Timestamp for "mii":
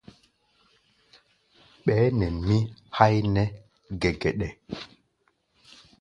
2.45-2.63